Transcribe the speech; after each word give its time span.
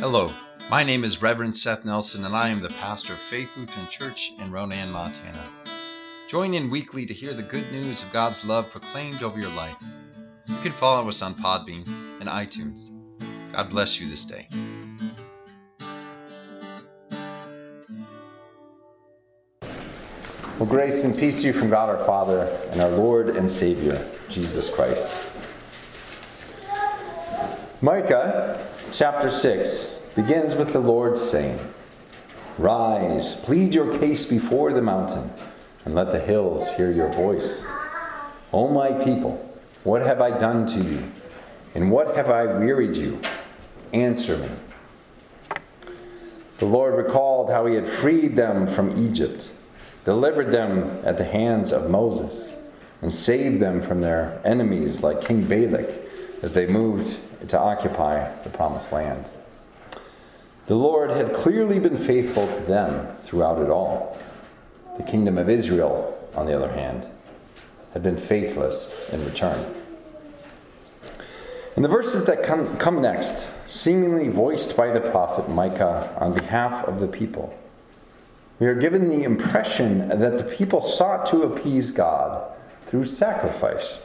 Hello, 0.00 0.32
my 0.70 0.82
name 0.82 1.04
is 1.04 1.20
Reverend 1.20 1.54
Seth 1.54 1.84
Nelson, 1.84 2.24
and 2.24 2.34
I 2.34 2.48
am 2.48 2.62
the 2.62 2.70
pastor 2.70 3.12
of 3.12 3.18
Faith 3.28 3.54
Lutheran 3.54 3.86
Church 3.88 4.32
in 4.38 4.50
Ronan, 4.50 4.90
Montana. 4.90 5.46
Join 6.26 6.54
in 6.54 6.70
weekly 6.70 7.04
to 7.04 7.12
hear 7.12 7.34
the 7.34 7.42
good 7.42 7.70
news 7.70 8.02
of 8.02 8.10
God's 8.10 8.42
love 8.42 8.70
proclaimed 8.70 9.22
over 9.22 9.38
your 9.38 9.50
life. 9.50 9.76
You 10.46 10.56
can 10.62 10.72
follow 10.72 11.06
us 11.06 11.20
on 11.20 11.34
Podbean 11.34 11.86
and 12.18 12.30
iTunes. 12.30 12.88
God 13.52 13.68
bless 13.68 14.00
you 14.00 14.08
this 14.08 14.24
day. 14.24 14.48
Well, 20.58 20.66
grace 20.66 21.04
and 21.04 21.14
peace 21.14 21.42
to 21.42 21.48
you 21.48 21.52
from 21.52 21.68
God 21.68 21.90
our 21.90 22.02
Father 22.06 22.44
and 22.70 22.80
our 22.80 22.88
Lord 22.88 23.36
and 23.36 23.50
Savior, 23.50 24.10
Jesus 24.30 24.70
Christ. 24.70 25.14
Micah 27.82 28.68
chapter 28.92 29.30
6 29.30 29.96
begins 30.14 30.54
with 30.54 30.74
the 30.74 30.78
Lord 30.78 31.16
saying, 31.16 31.58
Rise, 32.58 33.36
plead 33.36 33.72
your 33.72 33.96
case 33.96 34.26
before 34.26 34.74
the 34.74 34.82
mountain, 34.82 35.32
and 35.86 35.94
let 35.94 36.12
the 36.12 36.18
hills 36.18 36.68
hear 36.72 36.92
your 36.92 37.10
voice. 37.10 37.64
O 38.52 38.68
my 38.68 38.92
people, 39.02 39.50
what 39.84 40.02
have 40.02 40.20
I 40.20 40.36
done 40.36 40.66
to 40.66 40.82
you? 40.82 41.10
And 41.74 41.90
what 41.90 42.14
have 42.16 42.28
I 42.28 42.44
wearied 42.44 42.98
you? 42.98 43.18
Answer 43.94 44.36
me. 44.36 44.50
The 46.58 46.66
Lord 46.66 46.96
recalled 46.96 47.48
how 47.48 47.64
he 47.64 47.76
had 47.76 47.88
freed 47.88 48.36
them 48.36 48.66
from 48.66 49.02
Egypt, 49.02 49.50
delivered 50.04 50.52
them 50.52 51.00
at 51.02 51.16
the 51.16 51.24
hands 51.24 51.72
of 51.72 51.88
Moses, 51.88 52.52
and 53.00 53.10
saved 53.10 53.58
them 53.58 53.80
from 53.80 54.02
their 54.02 54.38
enemies 54.44 55.02
like 55.02 55.24
King 55.24 55.44
Balak 55.44 55.88
as 56.42 56.52
they 56.52 56.66
moved 56.66 57.16
to 57.48 57.58
occupy 57.58 58.32
the 58.42 58.50
promised 58.50 58.92
land. 58.92 59.28
The 60.66 60.74
Lord 60.74 61.10
had 61.10 61.32
clearly 61.32 61.80
been 61.80 61.98
faithful 61.98 62.46
to 62.52 62.60
them 62.62 63.16
throughout 63.22 63.60
it 63.60 63.70
all. 63.70 64.16
The 64.96 65.02
kingdom 65.02 65.38
of 65.38 65.48
Israel, 65.48 66.16
on 66.34 66.46
the 66.46 66.54
other 66.54 66.70
hand, 66.70 67.08
had 67.92 68.02
been 68.02 68.16
faithless 68.16 68.94
in 69.10 69.24
return. 69.24 69.74
In 71.76 71.82
the 71.82 71.88
verses 71.88 72.24
that 72.24 72.42
come, 72.42 72.76
come 72.76 73.00
next, 73.00 73.48
seemingly 73.66 74.28
voiced 74.28 74.76
by 74.76 74.92
the 74.92 75.00
prophet 75.00 75.48
Micah 75.48 76.14
on 76.20 76.34
behalf 76.34 76.84
of 76.84 77.00
the 77.00 77.08
people, 77.08 77.56
we 78.58 78.66
are 78.66 78.74
given 78.74 79.08
the 79.08 79.22
impression 79.22 80.08
that 80.08 80.36
the 80.36 80.44
people 80.44 80.82
sought 80.82 81.26
to 81.26 81.44
appease 81.44 81.90
God 81.90 82.52
through 82.86 83.06
sacrifice. 83.06 84.04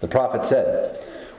The 0.00 0.08
prophet 0.08 0.44
said, 0.44 1.04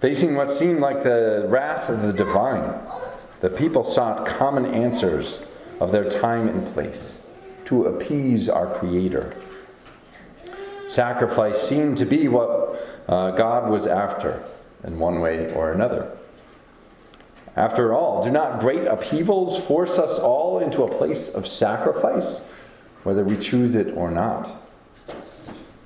Facing 0.00 0.34
what 0.34 0.50
seemed 0.50 0.80
like 0.80 1.02
the 1.02 1.46
wrath 1.48 1.90
of 1.90 2.00
the 2.00 2.12
divine, 2.12 2.72
the 3.40 3.50
people 3.50 3.82
sought 3.82 4.26
common 4.26 4.64
answers 4.64 5.42
of 5.78 5.92
their 5.92 6.08
time 6.08 6.48
and 6.48 6.66
place 6.72 7.20
to 7.66 7.84
appease 7.84 8.48
our 8.48 8.66
Creator. 8.78 9.36
Sacrifice 10.88 11.60
seemed 11.60 11.98
to 11.98 12.06
be 12.06 12.28
what 12.28 12.82
uh, 13.08 13.32
God 13.32 13.70
was 13.70 13.86
after 13.86 14.42
in 14.84 14.98
one 14.98 15.20
way 15.20 15.52
or 15.52 15.72
another. 15.72 16.16
After 17.54 17.92
all, 17.92 18.22
do 18.22 18.30
not 18.30 18.60
great 18.60 18.86
upheavals 18.86 19.58
force 19.58 19.98
us 19.98 20.18
all 20.18 20.60
into 20.60 20.82
a 20.82 20.96
place 20.96 21.28
of 21.34 21.46
sacrifice, 21.46 22.40
whether 23.02 23.22
we 23.22 23.36
choose 23.36 23.74
it 23.74 23.94
or 23.94 24.10
not? 24.10 24.50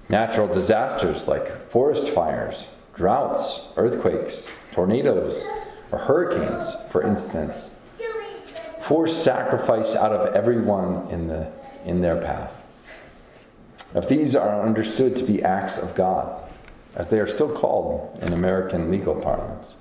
Natural 0.08 0.46
disasters 0.46 1.26
like 1.26 1.68
forest 1.68 2.10
fires, 2.10 2.68
droughts, 2.94 3.62
earthquakes, 3.76 4.48
tornadoes, 4.72 5.46
or 5.90 5.98
hurricanes, 5.98 6.74
for 6.90 7.02
instance, 7.02 7.76
force 8.82 9.16
sacrifice 9.16 9.94
out 9.96 10.12
of 10.12 10.34
everyone 10.34 11.08
in, 11.10 11.26
the, 11.26 11.50
in 11.84 12.00
their 12.00 12.20
path. 12.20 12.64
If 13.94 14.08
these 14.08 14.34
are 14.34 14.62
understood 14.62 15.16
to 15.16 15.24
be 15.24 15.42
acts 15.42 15.78
of 15.78 15.94
God, 15.94 16.40
as 16.96 17.08
they 17.08 17.18
are 17.18 17.26
still 17.26 17.52
called 17.52 18.18
in 18.22 18.32
American 18.32 18.90
legal 18.90 19.14
parlance, 19.14 19.74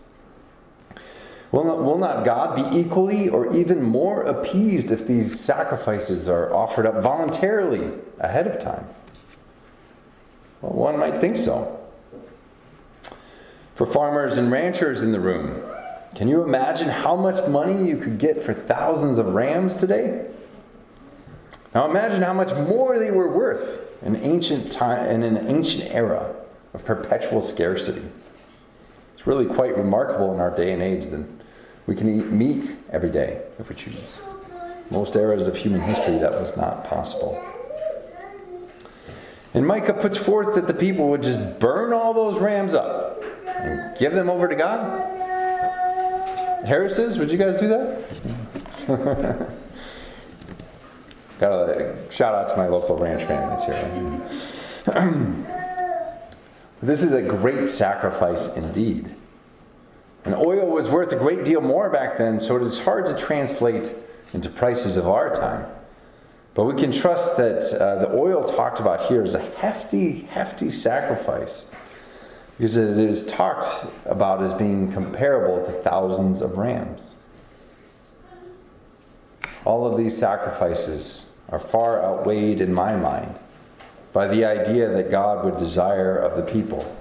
will 1.52 1.64
not, 1.64 1.84
will 1.84 1.98
not 1.98 2.26
God 2.26 2.56
be 2.56 2.80
equally 2.80 3.30
or 3.30 3.56
even 3.56 3.84
more 3.84 4.24
appeased 4.24 4.92
if 4.92 5.06
these 5.06 5.40
sacrifices 5.40 6.28
are 6.28 6.54
offered 6.54 6.86
up 6.86 7.02
voluntarily 7.04 7.92
ahead 8.20 8.48
of 8.48 8.60
time? 8.60 8.88
Well, 10.62 10.74
one 10.74 10.98
might 10.98 11.20
think 11.20 11.38
so. 11.38 11.83
For 13.76 13.88
farmers 13.88 14.38
and 14.38 14.52
ranchers 14.52 15.02
in 15.02 15.12
the 15.12 15.20
room, 15.20 15.64
can 16.14 16.28
you 16.28 16.44
imagine 16.44 16.90
how 16.90 17.16
much 17.16 17.48
money 17.48 17.88
you 17.88 17.98
could 17.98 18.20
get 18.20 18.44
for 18.44 18.54
thousands 18.54 19.18
of 19.18 19.28
rams 19.28 19.76
today? 19.76 20.28
Now 21.74 21.90
imagine 21.90 22.22
how 22.22 22.34
much 22.34 22.54
more 22.68 23.00
they 23.00 23.10
were 23.10 23.30
worth 23.30 23.82
in 24.04 24.16
ancient 24.18 24.72
time 24.72 25.10
in 25.10 25.24
an 25.24 25.48
ancient 25.48 25.90
era 25.90 26.36
of 26.76 26.86
perpetual 26.86 27.42
scarcity. 27.42 28.04
It's 29.14 29.26
really 29.26 29.46
quite 29.46 29.76
remarkable 29.76 30.34
in 30.36 30.40
our 30.40 30.56
day 30.56 30.72
and 30.72 30.82
age 30.82 31.06
that 31.08 31.26
we 31.88 31.96
can 31.96 32.16
eat 32.16 32.28
meat 32.28 32.76
every 32.92 33.10
day 33.10 33.42
if 33.58 33.70
we 33.70 33.76
choose. 33.76 34.20
Most 34.92 35.16
eras 35.16 35.48
of 35.48 35.56
human 35.56 35.82
history 35.82 36.20
that 36.20 36.32
was 36.32 36.56
not 36.56 36.86
possible. 36.86 37.44
And 39.56 39.66
Micah 39.66 39.94
puts 39.94 40.18
forth 40.18 40.54
that 40.56 40.68
the 40.68 40.74
people 40.74 41.10
would 41.10 41.24
just 41.24 41.60
burn 41.60 41.92
all 41.92 42.14
those 42.14 42.40
rams 42.40 42.76
up 42.76 43.24
and 43.64 43.98
give 43.98 44.14
them 44.14 44.30
over 44.30 44.48
to 44.48 44.56
God. 44.56 45.10
Harris's, 46.66 47.18
would 47.18 47.32
you 47.32 47.38
guys 47.38 47.56
do 47.56 47.68
that? 47.68 48.00
Got 51.40 51.70
a 51.70 52.12
shout 52.12 52.36
out 52.36 52.50
to 52.50 52.58
my 52.58 52.68
local 52.68 52.98
ranch 52.98 53.24
families 53.24 53.64
here. 53.64 53.76
this 56.82 57.04
is 57.04 57.14
a 57.14 57.22
great 57.22 57.70
sacrifice 57.70 58.48
indeed. 58.56 59.14
And 60.26 60.34
oil 60.36 60.68
was 60.68 60.90
worth 60.90 61.12
a 61.12 61.18
great 61.18 61.44
deal 61.44 61.60
more 61.60 61.90
back 61.90 62.18
then, 62.18 62.40
so 62.40 62.56
it 62.56 62.64
is 62.64 62.80
hard 62.80 63.06
to 63.08 63.18
translate 63.18 63.94
into 64.34 64.50
prices 64.50 64.96
of 64.96 65.08
our 65.08 65.34
time. 65.34 65.66
But 66.54 66.66
we 66.66 66.80
can 66.80 66.92
trust 66.92 67.36
that 67.38 67.64
uh, 67.74 67.96
the 67.96 68.12
oil 68.18 68.44
talked 68.44 68.80
about 68.80 69.08
here 69.08 69.24
is 69.24 69.36
a 69.36 69.42
hefty, 69.56 70.22
hefty 70.30 70.70
sacrifice 70.70 71.66
because 72.58 72.78
it 72.78 72.98
is 72.98 73.26
talked 73.26 73.86
about 74.06 74.44
as 74.44 74.54
being 74.54 74.92
comparable 74.92 75.66
to 75.66 75.72
thousands 75.82 76.42
of 76.42 76.58
rams. 76.58 77.16
All 79.66 79.86
of 79.86 79.98
these 79.98 80.18
sacrifices 80.18 81.28
are 81.50 81.60
far 81.60 82.04
outweighed 82.04 82.62
in 82.62 82.74
my 82.74 82.96
mind 82.96 83.40
by 84.12 84.28
the 84.28 84.46
idea 84.46 84.90
that 84.90 85.10
God 85.10 85.44
would 85.44 85.58
desire 85.58 86.18
of 86.18 86.38
the 86.38 86.52
people 86.52 86.96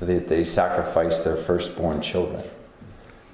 that 0.00 0.28
they 0.28 0.44
sacrifice 0.44 1.20
their 1.20 1.36
firstborn 1.36 2.02
children 2.02 2.44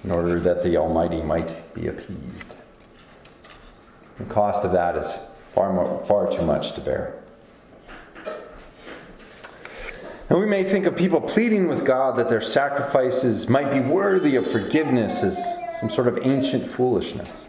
in 0.05 0.11
order 0.11 0.39
that 0.39 0.62
the 0.62 0.77
Almighty 0.77 1.23
might 1.23 1.56
be 1.75 1.89
appeased. 1.89 2.56
The 4.19 4.25
cost 4.25 4.65
of 4.65 4.73
that 4.73 4.97
is 4.97 5.19
far, 5.53 5.73
more, 5.73 6.05
far 6.05 6.31
too 6.31 6.43
much 6.43 6.73
to 6.73 6.81
bear. 6.81 7.24
And 10.29 10.38
we 10.38 10.47
may 10.47 10.65
think 10.65 10.87
of 10.87 10.97
people 10.97 11.21
pleading 11.21 11.69
with 11.69 11.85
God 11.85 12.17
that 12.17 12.29
their 12.29 12.41
sacrifices 12.41 13.49
might 13.49 13.71
be 13.71 13.81
worthy 13.81 14.37
of 14.37 14.50
forgiveness 14.50 15.23
as 15.23 15.47
some 15.79 15.91
sort 15.91 16.09
of 16.09 16.19
ancient 16.23 16.67
foolishness. 16.67 17.47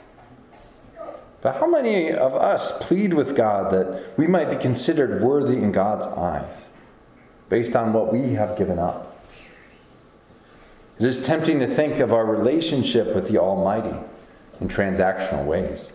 But 1.41 1.55
how 1.57 1.67
many 1.67 2.11
of 2.11 2.33
us 2.33 2.77
plead 2.79 3.13
with 3.13 3.35
God 3.35 3.71
that 3.71 4.17
we 4.17 4.27
might 4.27 4.49
be 4.49 4.57
considered 4.57 5.21
worthy 5.21 5.57
in 5.57 5.71
God's 5.71 6.05
eyes 6.07 6.69
based 7.49 7.75
on 7.75 7.93
what 7.93 8.11
we 8.11 8.33
have 8.33 8.57
given 8.57 8.79
up? 8.79 9.23
It 10.99 11.05
is 11.05 11.25
tempting 11.25 11.59
to 11.59 11.67
think 11.67 11.99
of 11.99 12.13
our 12.13 12.25
relationship 12.25 13.13
with 13.13 13.29
the 13.29 13.37
Almighty 13.37 13.95
in 14.59 14.67
transactional 14.67 15.45
ways, 15.45 15.91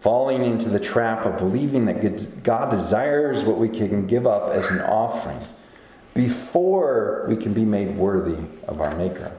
falling 0.00 0.44
into 0.44 0.68
the 0.68 0.80
trap 0.80 1.26
of 1.26 1.38
believing 1.38 1.86
that 1.86 2.42
God 2.42 2.70
desires 2.70 3.44
what 3.44 3.58
we 3.58 3.68
can 3.68 4.06
give 4.06 4.26
up 4.26 4.50
as 4.50 4.70
an 4.70 4.80
offering 4.80 5.40
before 6.14 7.26
we 7.28 7.36
can 7.36 7.52
be 7.52 7.64
made 7.64 7.96
worthy 7.96 8.38
of 8.66 8.80
our 8.80 8.94
Maker. 8.96 9.32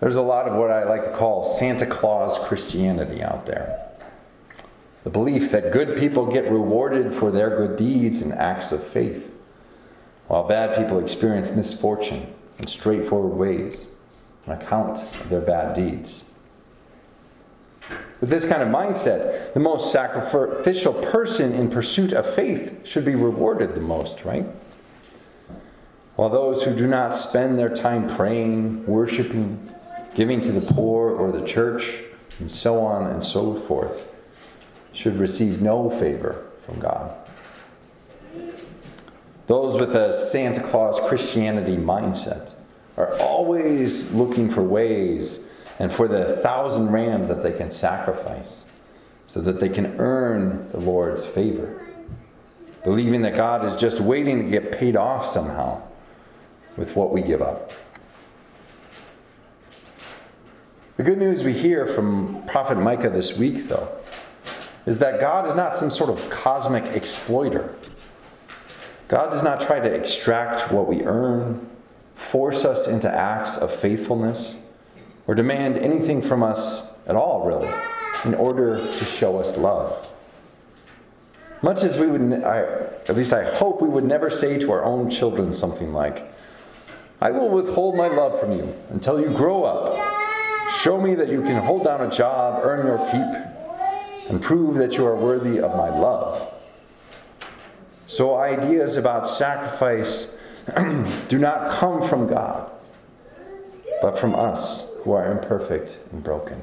There's 0.00 0.16
a 0.16 0.22
lot 0.22 0.48
of 0.48 0.54
what 0.54 0.70
I 0.70 0.84
like 0.84 1.04
to 1.04 1.12
call 1.12 1.44
Santa 1.44 1.86
Claus 1.86 2.38
Christianity 2.48 3.22
out 3.22 3.46
there. 3.46 3.88
The 5.04 5.10
belief 5.10 5.50
that 5.52 5.72
good 5.72 5.96
people 5.96 6.26
get 6.26 6.50
rewarded 6.50 7.14
for 7.14 7.30
their 7.30 7.50
good 7.50 7.76
deeds 7.76 8.22
and 8.22 8.32
acts 8.32 8.72
of 8.72 8.84
faith, 8.84 9.32
while 10.28 10.44
bad 10.44 10.76
people 10.76 10.98
experience 10.98 11.52
misfortune 11.52 12.32
in 12.58 12.66
straightforward 12.66 13.36
ways 13.36 13.94
on 14.46 14.56
account 14.56 15.02
of 15.20 15.28
their 15.28 15.40
bad 15.40 15.74
deeds. 15.74 16.24
With 18.22 18.30
this 18.30 18.44
kind 18.44 18.62
of 18.62 18.68
mindset, 18.68 19.52
the 19.52 19.58
most 19.58 19.90
sacrificial 19.90 20.94
person 20.94 21.54
in 21.54 21.68
pursuit 21.68 22.12
of 22.12 22.24
faith 22.32 22.86
should 22.86 23.04
be 23.04 23.16
rewarded 23.16 23.74
the 23.74 23.80
most, 23.80 24.24
right? 24.24 24.46
While 26.14 26.28
those 26.28 26.62
who 26.62 26.72
do 26.72 26.86
not 26.86 27.16
spend 27.16 27.58
their 27.58 27.68
time 27.68 28.08
praying, 28.14 28.86
worshiping, 28.86 29.74
giving 30.14 30.40
to 30.42 30.52
the 30.52 30.60
poor 30.60 31.10
or 31.10 31.32
the 31.32 31.44
church, 31.44 31.98
and 32.38 32.48
so 32.48 32.78
on 32.78 33.10
and 33.10 33.24
so 33.24 33.56
forth, 33.62 34.04
should 34.92 35.18
receive 35.18 35.60
no 35.60 35.90
favor 35.90 36.44
from 36.64 36.78
God. 36.78 37.12
Those 39.48 39.80
with 39.80 39.96
a 39.96 40.14
Santa 40.14 40.60
Claus 40.60 41.00
Christianity 41.08 41.76
mindset 41.76 42.52
are 42.96 43.18
always 43.18 44.12
looking 44.12 44.48
for 44.48 44.62
ways 44.62 45.48
and 45.78 45.92
for 45.92 46.08
the 46.08 46.36
thousand 46.38 46.90
rams 46.90 47.28
that 47.28 47.42
they 47.42 47.52
can 47.52 47.70
sacrifice 47.70 48.66
so 49.26 49.40
that 49.40 49.60
they 49.60 49.68
can 49.68 49.98
earn 49.98 50.68
the 50.70 50.78
Lord's 50.78 51.24
favor, 51.24 51.86
believing 52.84 53.22
that 53.22 53.34
God 53.34 53.64
is 53.64 53.76
just 53.76 54.00
waiting 54.00 54.42
to 54.42 54.50
get 54.50 54.72
paid 54.72 54.96
off 54.96 55.26
somehow 55.26 55.82
with 56.76 56.94
what 56.96 57.12
we 57.12 57.22
give 57.22 57.40
up. 57.40 57.70
The 60.96 61.02
good 61.02 61.18
news 61.18 61.42
we 61.42 61.52
hear 61.52 61.86
from 61.86 62.44
Prophet 62.46 62.76
Micah 62.76 63.10
this 63.10 63.38
week, 63.38 63.68
though, 63.68 63.88
is 64.84 64.98
that 64.98 65.20
God 65.20 65.48
is 65.48 65.54
not 65.54 65.76
some 65.76 65.90
sort 65.90 66.10
of 66.10 66.30
cosmic 66.30 66.84
exploiter. 66.94 67.74
God 69.08 69.30
does 69.30 69.42
not 69.42 69.60
try 69.60 69.80
to 69.80 69.88
extract 69.88 70.70
what 70.70 70.86
we 70.88 71.02
earn, 71.02 71.68
force 72.14 72.64
us 72.64 72.86
into 72.86 73.10
acts 73.10 73.56
of 73.56 73.74
faithfulness, 73.74 74.58
or 75.32 75.34
demand 75.34 75.78
anything 75.78 76.20
from 76.20 76.42
us 76.42 76.90
at 77.06 77.16
all, 77.16 77.46
really, 77.46 77.72
in 78.26 78.34
order 78.34 78.76
to 78.76 79.04
show 79.06 79.38
us 79.38 79.56
love. 79.56 80.06
Much 81.62 81.84
as 81.84 81.96
we 81.96 82.06
would, 82.06 82.44
I, 82.44 82.58
at 83.08 83.16
least 83.16 83.32
I 83.32 83.42
hope 83.56 83.80
we 83.80 83.88
would 83.88 84.04
never 84.04 84.28
say 84.28 84.58
to 84.58 84.70
our 84.72 84.84
own 84.84 85.08
children 85.08 85.50
something 85.50 85.94
like, 85.94 86.30
I 87.22 87.30
will 87.30 87.48
withhold 87.48 87.96
my 87.96 88.08
love 88.08 88.38
from 88.40 88.52
you 88.52 88.76
until 88.90 89.18
you 89.18 89.28
grow 89.34 89.64
up. 89.64 89.98
Show 90.82 91.00
me 91.00 91.14
that 91.14 91.30
you 91.30 91.40
can 91.40 91.62
hold 91.62 91.84
down 91.84 92.02
a 92.02 92.10
job, 92.10 92.60
earn 92.62 92.86
your 92.86 92.98
keep, 93.06 94.30
and 94.30 94.42
prove 94.42 94.74
that 94.74 94.98
you 94.98 95.06
are 95.06 95.16
worthy 95.16 95.60
of 95.60 95.70
my 95.70 95.88
love. 95.88 96.52
So, 98.06 98.36
ideas 98.36 98.98
about 98.98 99.26
sacrifice 99.26 100.36
do 101.28 101.38
not 101.38 101.78
come 101.78 102.06
from 102.06 102.28
God, 102.28 102.70
but 104.02 104.18
from 104.18 104.34
us 104.34 104.91
who 105.02 105.12
are 105.12 105.30
imperfect 105.30 105.98
and 106.12 106.22
broken. 106.22 106.62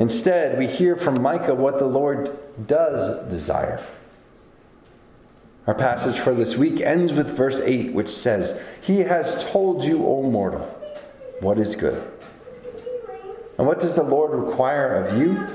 Instead, 0.00 0.58
we 0.58 0.66
hear 0.66 0.96
from 0.96 1.22
Micah 1.22 1.54
what 1.54 1.78
the 1.78 1.86
Lord 1.86 2.36
does 2.66 3.28
desire. 3.28 3.84
Our 5.66 5.74
passage 5.74 6.18
for 6.18 6.34
this 6.34 6.56
week 6.56 6.80
ends 6.80 7.12
with 7.12 7.36
verse 7.36 7.60
8, 7.60 7.92
which 7.94 8.08
says, 8.08 8.60
He 8.82 9.00
has 9.00 9.44
told 9.44 9.82
you, 9.82 10.04
O 10.04 10.22
mortal, 10.22 10.66
what 11.40 11.58
is 11.58 11.74
good. 11.74 12.06
And 13.56 13.66
what 13.66 13.80
does 13.80 13.94
the 13.94 14.02
Lord 14.02 14.32
require 14.32 15.04
of 15.04 15.18
you? 15.18 15.46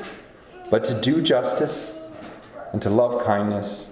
But 0.72 0.84
to 0.86 1.00
do 1.02 1.22
justice, 1.22 1.94
and 2.72 2.82
to 2.82 2.90
love 2.90 3.24
kindness, 3.24 3.90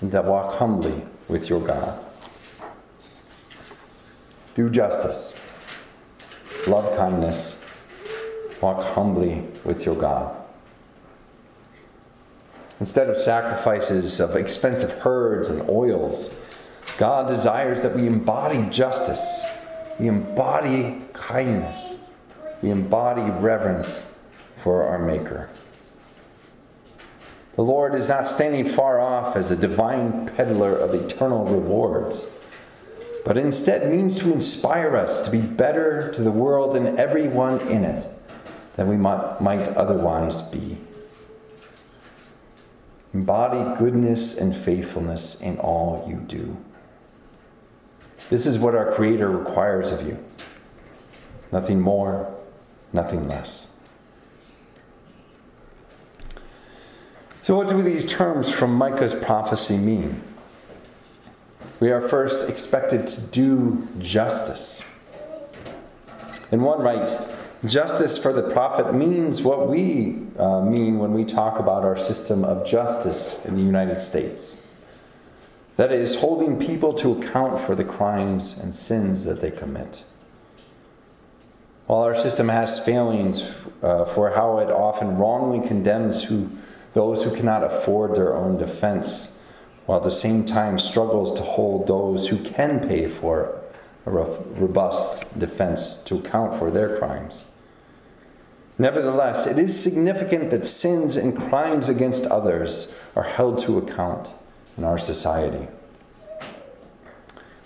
and 0.00 0.10
to 0.12 0.22
walk 0.22 0.54
humbly 0.54 1.04
with 1.28 1.48
your 1.48 1.60
God. 1.60 2.04
Do 4.54 4.68
justice, 4.68 5.34
love 6.68 6.96
kindness, 6.96 7.58
walk 8.60 8.84
humbly 8.94 9.44
with 9.64 9.84
your 9.84 9.96
God. 9.96 10.34
Instead 12.80 13.10
of 13.10 13.16
sacrifices 13.16 14.20
of 14.20 14.36
expensive 14.36 14.92
herds 14.92 15.48
and 15.48 15.68
oils, 15.68 16.36
God 16.96 17.28
desires 17.28 17.82
that 17.82 17.94
we 17.94 18.06
embody 18.06 18.62
justice, 18.70 19.44
we 19.98 20.06
embody 20.06 21.02
kindness, 21.12 21.96
we 22.62 22.70
embody 22.70 23.22
reverence 23.22 24.06
for 24.56 24.84
our 24.84 24.98
Maker. 24.98 25.48
The 27.54 27.62
Lord 27.62 27.96
is 27.96 28.08
not 28.08 28.28
standing 28.28 28.68
far 28.68 29.00
off 29.00 29.34
as 29.34 29.50
a 29.50 29.56
divine 29.56 30.26
peddler 30.26 30.76
of 30.76 30.94
eternal 30.94 31.44
rewards, 31.44 32.28
but 33.28 33.36
instead 33.36 33.92
means 33.92 34.18
to 34.18 34.32
inspire 34.32 34.96
us 34.96 35.20
to 35.20 35.30
be 35.30 35.42
better 35.42 36.10
to 36.12 36.22
the 36.22 36.30
world 36.30 36.74
and 36.78 36.98
everyone 36.98 37.60
in 37.68 37.84
it 37.84 38.08
than 38.74 38.88
we 38.88 38.96
might, 38.96 39.68
otherwise 39.68 40.40
be. 40.40 40.78
Embody 43.12 43.78
goodness 43.78 44.38
and 44.38 44.56
faithfulness 44.56 45.42
in 45.42 45.58
all 45.58 46.06
you 46.08 46.16
do. 46.20 46.56
This 48.30 48.46
is 48.46 48.58
what 48.58 48.74
our 48.74 48.94
Creator 48.94 49.28
requires 49.28 49.90
of 49.90 50.06
you. 50.06 50.16
Nothing 51.52 51.82
more, 51.82 52.34
nothing 52.94 53.28
less. 53.28 53.74
So, 57.42 57.54
what 57.54 57.68
do 57.68 57.82
these 57.82 58.06
terms 58.06 58.50
from 58.50 58.74
Micah's 58.74 59.14
prophecy 59.14 59.76
mean? 59.76 60.22
We 61.80 61.90
are 61.92 62.00
first 62.00 62.48
expected 62.48 63.06
to 63.06 63.20
do 63.20 63.86
justice. 64.00 64.82
In 66.50 66.62
one 66.62 66.80
right, 66.80 67.08
justice 67.64 68.18
for 68.18 68.32
the 68.32 68.50
prophet 68.50 68.94
means 68.94 69.42
what 69.42 69.68
we 69.68 70.18
uh, 70.38 70.60
mean 70.62 70.98
when 70.98 71.12
we 71.12 71.24
talk 71.24 71.60
about 71.60 71.84
our 71.84 71.96
system 71.96 72.44
of 72.44 72.66
justice 72.66 73.38
in 73.44 73.54
the 73.54 73.62
United 73.62 74.00
States. 74.00 74.62
That 75.76 75.92
is, 75.92 76.16
holding 76.16 76.58
people 76.58 76.92
to 76.94 77.12
account 77.12 77.60
for 77.60 77.76
the 77.76 77.84
crimes 77.84 78.58
and 78.58 78.74
sins 78.74 79.22
that 79.22 79.40
they 79.40 79.52
commit. 79.52 80.02
While 81.86 82.02
our 82.02 82.16
system 82.16 82.48
has 82.48 82.84
failings 82.84 83.48
uh, 83.84 84.04
for 84.04 84.30
how 84.30 84.58
it 84.58 84.68
often 84.68 85.16
wrongly 85.16 85.66
condemns 85.66 86.24
who, 86.24 86.48
those 86.94 87.22
who 87.22 87.34
cannot 87.34 87.62
afford 87.62 88.16
their 88.16 88.36
own 88.36 88.58
defense, 88.58 89.37
while 89.88 89.96
at 89.96 90.04
the 90.04 90.10
same 90.10 90.44
time 90.44 90.78
struggles 90.78 91.32
to 91.32 91.42
hold 91.42 91.86
those 91.86 92.28
who 92.28 92.36
can 92.36 92.78
pay 92.78 93.08
for 93.08 93.58
a 94.04 94.10
robust 94.10 95.24
defense 95.38 95.96
to 95.96 96.18
account 96.18 96.54
for 96.58 96.70
their 96.70 96.98
crimes. 96.98 97.46
Nevertheless, 98.76 99.46
it 99.46 99.58
is 99.58 99.74
significant 99.74 100.50
that 100.50 100.66
sins 100.66 101.16
and 101.16 101.34
crimes 101.34 101.88
against 101.88 102.26
others 102.26 102.92
are 103.16 103.22
held 103.22 103.60
to 103.60 103.78
account 103.78 104.30
in 104.76 104.84
our 104.84 104.98
society. 104.98 105.66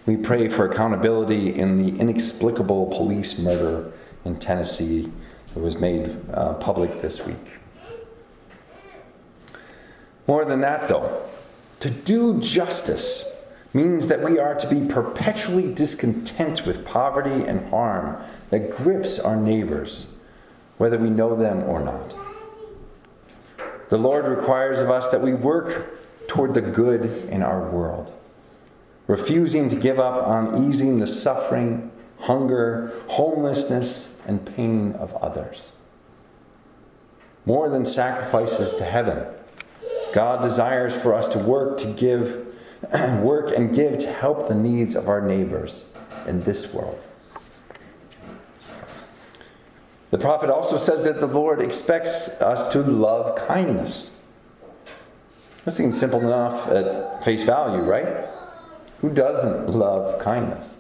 We 0.07 0.17
pray 0.17 0.47
for 0.49 0.71
accountability 0.71 1.57
in 1.57 1.85
the 1.85 1.99
inexplicable 1.99 2.87
police 2.87 3.41
murder 3.41 3.91
in 4.25 4.39
Tennessee 4.39 5.11
that 5.55 5.61
was 5.61 5.77
made 5.77 6.17
uh, 6.33 6.55
public 6.55 7.03
this 7.03 7.27
week. 7.27 7.51
More 10.29 10.45
than 10.45 10.61
that, 10.61 10.87
though, 10.87 11.29
to 11.83 11.91
do 11.91 12.39
justice 12.39 13.29
means 13.75 14.07
that 14.07 14.23
we 14.23 14.39
are 14.39 14.55
to 14.55 14.69
be 14.69 14.87
perpetually 14.87 15.75
discontent 15.75 16.65
with 16.65 16.85
poverty 16.85 17.45
and 17.45 17.69
harm 17.71 18.23
that 18.51 18.71
grips 18.77 19.19
our 19.19 19.35
neighbors, 19.35 20.07
whether 20.79 20.97
we 20.97 21.11
know 21.11 21.35
them 21.35 21.65
or 21.65 21.81
not. 21.81 22.15
The 23.89 23.99
Lord 23.99 24.27
requires 24.27 24.81
of 24.81 24.93
us 24.93 25.09
that 25.09 25.21
we 25.21 25.35
work 25.35 25.99
toward 26.29 26.55
the 26.55 26.61
good 26.61 27.29
in 27.31 27.43
our 27.43 27.69
world, 27.69 28.13
refusing 29.09 29.69
to 29.69 29.75
give 29.75 29.99
up 29.99 30.25
on 30.25 30.69
easing 30.69 31.01
the 31.01 31.07
suffering, 31.09 31.91
hunger, 32.21 32.93
homelessness, 33.09 34.15
and 34.29 34.47
pain 34.55 34.93
of 34.93 35.13
others. 35.17 35.73
More 37.45 37.69
than 37.69 37.85
sacrifices 37.85 38.77
to 38.77 38.85
heaven, 38.85 39.27
God 40.13 40.43
desires 40.43 40.95
for 40.95 41.15
us 41.15 41.29
to 41.29 41.39
work 41.39 41.79
to 41.79 41.87
give 41.89 42.47
work 43.23 43.51
and 43.57 43.75
give 43.75 43.99
to 43.99 44.13
help 44.13 44.49
the 44.49 44.55
needs 44.55 44.95
of 44.95 45.09
our 45.09 45.21
neighbors 45.21 45.87
in 46.27 46.43
this 46.43 46.73
world. 46.73 47.01
The 50.11 50.19
prophet 50.19 50.51
also 50.51 50.77
says 50.77 51.05
that 51.05 51.21
the 51.21 51.27
Lord 51.27 51.63
expects 51.63 52.29
us 52.41 52.69
to 52.73 52.81
love 52.81 53.37
kindness. 53.49 54.11
This 55.65 55.77
seems 55.77 55.99
simple 55.99 56.21
enough 56.21 56.69
at 56.69 57.25
face 57.25 57.45
value, 57.45 57.83
right? 57.83 58.27
Who 59.01 59.11
doesn't 59.11 59.71
love 59.71 60.21
kindness? 60.21 60.77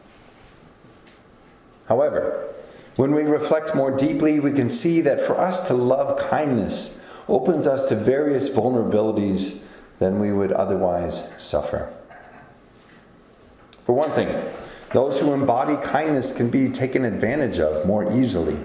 However, 1.87 2.49
When 2.97 3.15
we 3.15 3.23
reflect 3.23 3.75
more 3.75 3.91
deeply, 3.91 4.39
we 4.39 4.53
can 4.53 4.69
see 4.69 5.01
that 5.01 5.27
for 5.27 5.41
us 5.41 5.61
to 5.69 5.75
love 5.75 6.19
kindness 6.19 7.01
opens 7.29 7.67
us 7.67 7.87
to 7.87 7.97
various 7.97 8.49
vulnerabilities 8.49 9.61
than 9.99 10.19
we 10.19 10.33
would 10.33 10.52
otherwise 10.52 11.31
suffer. 11.38 11.93
For 13.87 13.95
one 13.95 14.12
thing, 14.12 14.43
those 14.93 15.19
who 15.21 15.33
embody 15.33 15.76
kindness 15.76 16.37
can 16.37 16.50
be 16.50 16.69
taken 16.69 17.05
advantage 17.05 17.59
of 17.59 17.87
more 17.87 18.12
easily 18.12 18.59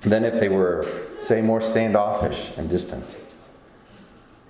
than 0.00 0.24
if 0.24 0.34
they 0.34 0.48
were, 0.48 0.86
say, 1.20 1.42
more 1.42 1.60
standoffish 1.60 2.52
and 2.56 2.70
distant. 2.70 3.16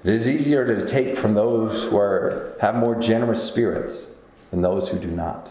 It 0.05 0.15
is 0.15 0.29
easier 0.29 0.65
to 0.67 0.87
take 0.87 1.17
from 1.17 1.35
those 1.35 1.85
who 1.85 1.97
are, 1.97 2.55
have 2.61 2.77
more 2.77 2.95
generous 2.95 3.43
spirits 3.43 4.13
than 4.51 4.63
those 4.63 4.89
who 4.89 4.99
do 4.99 5.11
not. 5.11 5.51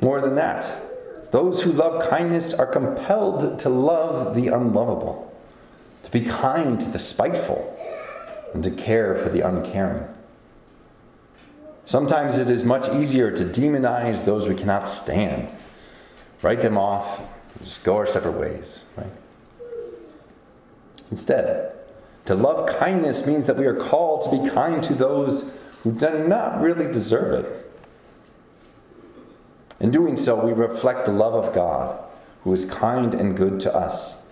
More 0.00 0.20
than 0.20 0.34
that, 0.36 1.30
those 1.30 1.62
who 1.62 1.72
love 1.72 2.08
kindness 2.10 2.52
are 2.52 2.66
compelled 2.66 3.58
to 3.60 3.68
love 3.68 4.34
the 4.34 4.48
unlovable, 4.48 5.29
to 6.10 6.18
be 6.18 6.24
kind 6.24 6.80
to 6.80 6.90
the 6.90 6.98
spiteful, 6.98 7.76
and 8.52 8.64
to 8.64 8.70
care 8.70 9.14
for 9.16 9.28
the 9.28 9.46
uncaring. 9.46 10.06
Sometimes 11.84 12.36
it 12.36 12.50
is 12.50 12.64
much 12.64 12.88
easier 12.94 13.30
to 13.30 13.44
demonize 13.44 14.24
those 14.24 14.48
we 14.48 14.54
cannot 14.54 14.88
stand, 14.88 15.54
write 16.42 16.62
them 16.62 16.76
off, 16.76 17.20
just 17.62 17.84
go 17.84 17.96
our 17.96 18.06
separate 18.06 18.38
ways, 18.38 18.80
right? 18.96 19.12
Instead, 21.10 21.72
to 22.24 22.34
love 22.34 22.68
kindness 22.78 23.26
means 23.26 23.46
that 23.46 23.56
we 23.56 23.66
are 23.66 23.74
called 23.74 24.22
to 24.22 24.30
be 24.30 24.50
kind 24.50 24.82
to 24.84 24.94
those 24.94 25.52
who 25.82 25.92
do 25.92 26.26
not 26.26 26.60
really 26.60 26.90
deserve 26.92 27.44
it. 27.44 27.72
In 29.80 29.90
doing 29.90 30.16
so, 30.16 30.44
we 30.44 30.52
reflect 30.52 31.06
the 31.06 31.12
love 31.12 31.34
of 31.34 31.54
God, 31.54 32.04
who 32.44 32.52
is 32.52 32.64
kind 32.66 33.14
and 33.14 33.36
good 33.36 33.58
to 33.60 33.74
us, 33.74 34.22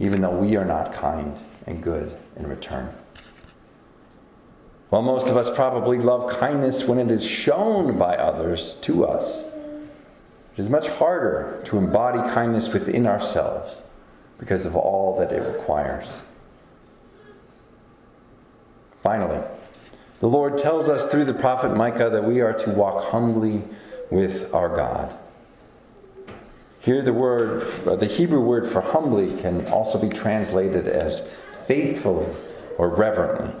even 0.00 0.22
though 0.22 0.36
we 0.36 0.56
are 0.56 0.64
not 0.64 0.92
kind 0.92 1.40
and 1.66 1.82
good 1.82 2.16
in 2.36 2.48
return. 2.48 2.92
While 4.88 5.02
most 5.02 5.28
of 5.28 5.36
us 5.36 5.54
probably 5.54 5.98
love 5.98 6.30
kindness 6.30 6.84
when 6.84 6.98
it 6.98 7.12
is 7.12 7.24
shown 7.24 7.96
by 7.96 8.16
others 8.16 8.74
to 8.76 9.06
us, 9.06 9.44
it 9.44 10.58
is 10.58 10.68
much 10.68 10.88
harder 10.88 11.60
to 11.66 11.78
embody 11.78 12.18
kindness 12.30 12.72
within 12.72 13.06
ourselves 13.06 13.84
because 14.38 14.66
of 14.66 14.74
all 14.74 15.16
that 15.18 15.30
it 15.30 15.42
requires. 15.42 16.22
Finally, 19.02 19.40
the 20.18 20.28
Lord 20.28 20.58
tells 20.58 20.88
us 20.88 21.06
through 21.06 21.24
the 21.26 21.34
prophet 21.34 21.76
Micah 21.76 22.10
that 22.10 22.24
we 22.24 22.40
are 22.40 22.52
to 22.52 22.70
walk 22.70 23.10
humbly 23.10 23.62
with 24.10 24.52
our 24.52 24.74
God. 24.74 25.16
Here, 26.80 27.02
the 27.02 27.12
word, 27.12 27.86
uh, 27.86 27.96
the 27.96 28.06
Hebrew 28.06 28.40
word 28.40 28.66
for 28.66 28.80
humbly 28.80 29.34
can 29.40 29.66
also 29.68 29.98
be 29.98 30.08
translated 30.08 30.88
as 30.88 31.30
faithfully 31.66 32.26
or 32.78 32.88
reverently. 32.88 33.52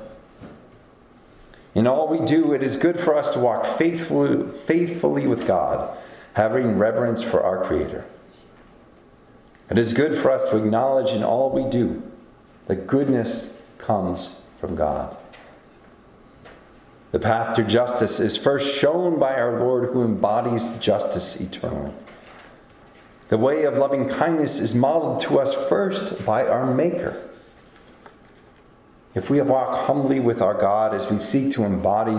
In 1.74 1.86
all 1.86 2.08
we 2.08 2.24
do, 2.24 2.52
it 2.54 2.62
is 2.62 2.76
good 2.76 2.98
for 2.98 3.14
us 3.14 3.30
to 3.30 3.38
walk 3.38 3.64
faithfully, 3.64 4.50
faithfully 4.66 5.26
with 5.26 5.46
God, 5.46 5.96
having 6.32 6.78
reverence 6.78 7.22
for 7.22 7.42
our 7.42 7.64
Creator. 7.64 8.04
It 9.70 9.78
is 9.78 9.92
good 9.92 10.18
for 10.18 10.30
us 10.30 10.42
to 10.50 10.56
acknowledge 10.56 11.10
in 11.10 11.22
all 11.22 11.50
we 11.50 11.64
do 11.70 12.02
that 12.66 12.86
goodness 12.86 13.54
comes 13.78 14.40
from 14.56 14.74
God. 14.74 15.16
The 17.12 17.20
path 17.20 17.56
to 17.56 17.64
justice 17.64 18.18
is 18.18 18.36
first 18.36 18.74
shown 18.74 19.18
by 19.18 19.34
our 19.34 19.58
Lord 19.58 19.90
who 19.90 20.04
embodies 20.04 20.76
justice 20.78 21.40
eternally. 21.40 21.92
The 23.30 23.38
way 23.38 23.62
of 23.62 23.78
loving 23.78 24.08
kindness 24.08 24.58
is 24.58 24.74
modeled 24.74 25.20
to 25.22 25.38
us 25.38 25.54
first 25.68 26.26
by 26.26 26.48
our 26.48 26.66
Maker. 26.66 27.30
If 29.14 29.30
we 29.30 29.40
walk 29.40 29.86
humbly 29.86 30.18
with 30.18 30.42
our 30.42 30.54
God 30.54 30.94
as 30.94 31.08
we 31.08 31.16
seek 31.16 31.52
to 31.52 31.62
embody 31.62 32.16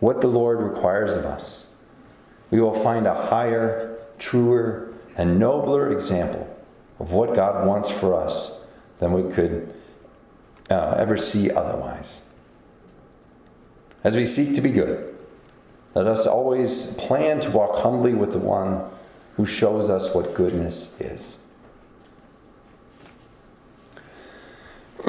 what 0.00 0.22
the 0.22 0.26
Lord 0.26 0.60
requires 0.60 1.12
of 1.12 1.26
us, 1.26 1.68
we 2.50 2.62
will 2.62 2.82
find 2.82 3.06
a 3.06 3.26
higher, 3.26 3.98
truer, 4.18 4.94
and 5.18 5.38
nobler 5.38 5.92
example 5.92 6.48
of 6.98 7.12
what 7.12 7.34
God 7.34 7.66
wants 7.66 7.90
for 7.90 8.14
us 8.18 8.64
than 9.00 9.12
we 9.12 9.30
could 9.34 9.74
uh, 10.70 10.94
ever 10.96 11.18
see 11.18 11.50
otherwise. 11.50 12.22
As 14.02 14.16
we 14.16 14.24
seek 14.24 14.54
to 14.54 14.62
be 14.62 14.70
good, 14.70 15.14
let 15.94 16.06
us 16.06 16.26
always 16.26 16.94
plan 16.94 17.38
to 17.40 17.50
walk 17.50 17.82
humbly 17.82 18.14
with 18.14 18.32
the 18.32 18.38
one 18.38 18.90
who 19.36 19.46
shows 19.46 19.90
us 19.90 20.14
what 20.14 20.34
goodness 20.34 20.98
is. 21.00 21.38